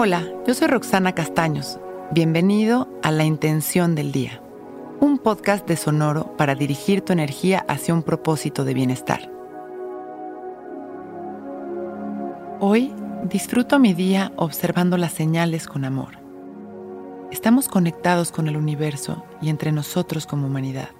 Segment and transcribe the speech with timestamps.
[0.00, 1.80] Hola, yo soy Roxana Castaños.
[2.12, 4.40] Bienvenido a La Intención del Día,
[5.00, 9.28] un podcast de Sonoro para dirigir tu energía hacia un propósito de bienestar.
[12.60, 16.20] Hoy disfruto mi día observando las señales con amor.
[17.32, 20.90] Estamos conectados con el universo y entre nosotros como humanidad.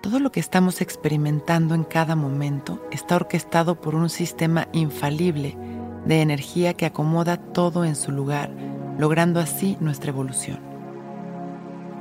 [0.00, 5.56] Todo lo que estamos experimentando en cada momento está orquestado por un sistema infalible
[6.04, 8.50] de energía que acomoda todo en su lugar,
[8.98, 10.60] logrando así nuestra evolución.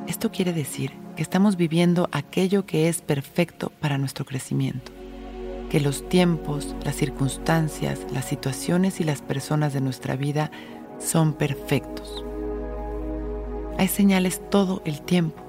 [0.08, 4.92] Esto quiere decir que estamos viviendo aquello que es perfecto para nuestro crecimiento,
[5.70, 10.50] que los tiempos, las circunstancias, las situaciones y las personas de nuestra vida
[10.98, 12.24] son perfectos.
[13.78, 15.44] Hay señales todo el tiempo.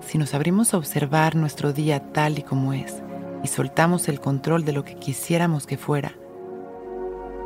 [0.00, 3.02] Si nos abrimos a observar nuestro día tal y como es
[3.42, 6.14] y soltamos el control de lo que quisiéramos que fuera,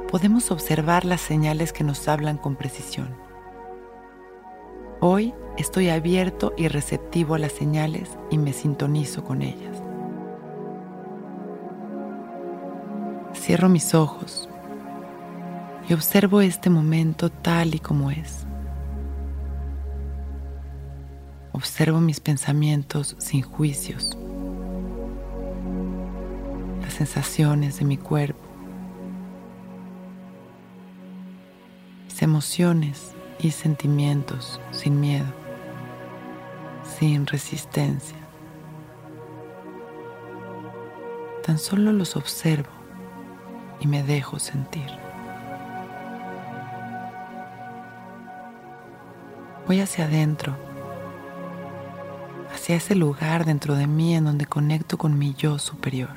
[0.08, 3.14] podemos observar las señales que nos hablan con precisión.
[5.00, 9.82] Hoy estoy abierto y receptivo a las señales y me sintonizo con ellas.
[13.34, 14.48] Cierro mis ojos
[15.88, 18.46] y observo este momento tal y como es.
[21.52, 24.16] Observo mis pensamientos sin juicios,
[26.82, 28.47] las sensaciones de mi cuerpo
[32.22, 35.26] emociones y sentimientos sin miedo,
[36.98, 38.16] sin resistencia.
[41.44, 42.70] Tan solo los observo
[43.80, 44.90] y me dejo sentir.
[49.66, 50.56] Voy hacia adentro,
[52.54, 56.10] hacia ese lugar dentro de mí en donde conecto con mi yo superior.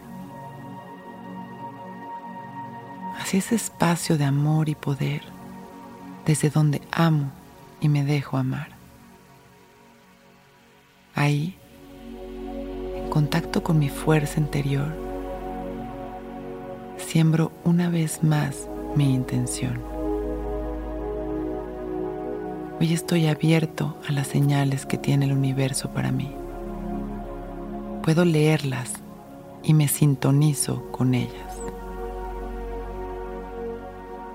[3.19, 5.41] Hacia ese espacio de amor y poder
[6.25, 7.31] desde donde amo
[7.79, 8.69] y me dejo amar.
[11.15, 11.57] Ahí,
[12.95, 14.95] en contacto con mi fuerza interior,
[16.97, 19.81] siembro una vez más mi intención.
[22.79, 26.33] Hoy estoy abierto a las señales que tiene el universo para mí.
[28.01, 28.93] Puedo leerlas
[29.63, 31.50] y me sintonizo con ellas.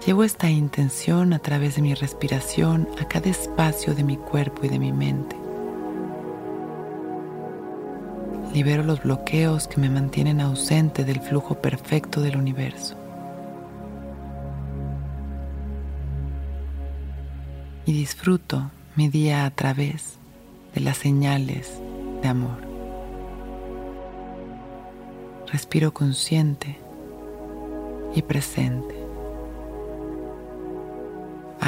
[0.07, 4.69] Llevo esta intención a través de mi respiración a cada espacio de mi cuerpo y
[4.69, 5.35] de mi mente.
[8.55, 12.95] Libero los bloqueos que me mantienen ausente del flujo perfecto del universo.
[17.85, 20.19] Y disfruto mi día a través
[20.73, 21.81] de las señales
[22.23, 22.59] de amor.
[25.49, 26.79] Respiro consciente
[28.15, 28.96] y presente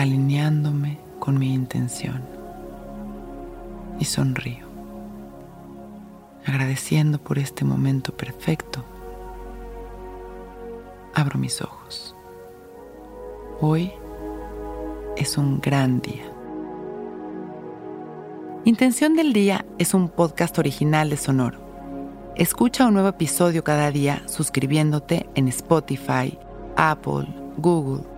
[0.00, 2.22] alineándome con mi intención.
[3.98, 4.64] Y sonrío,
[6.46, 8.84] agradeciendo por este momento perfecto.
[11.14, 12.14] Abro mis ojos.
[13.60, 13.90] Hoy
[15.16, 16.32] es un gran día.
[18.64, 21.58] Intención del Día es un podcast original de Sonoro.
[22.36, 26.38] Escucha un nuevo episodio cada día suscribiéndote en Spotify,
[26.76, 27.26] Apple,
[27.56, 28.17] Google